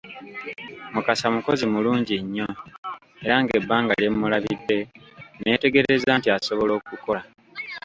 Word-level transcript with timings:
Mukasa 0.93 1.27
mukozi 1.35 1.63
mulungi 1.73 2.15
nnyo 2.23 2.47
era 3.25 3.35
ng’ebbanga 3.41 3.93
lye 4.01 4.09
mulabidde 4.19 4.77
nneetegerezza 5.39 6.11
nti 6.19 6.27
asobola 6.37 6.71
okukola. 6.79 7.21